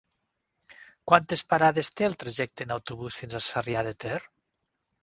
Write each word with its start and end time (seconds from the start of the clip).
Quantes 1.11 1.43
parades 1.53 1.93
té 2.01 2.09
el 2.09 2.17
trajecte 2.25 2.69
en 2.69 2.75
autobús 2.79 3.21
fins 3.21 3.39
a 3.43 3.47
Sarrià 3.53 3.87
de 3.91 3.97
Ter? 4.07 4.21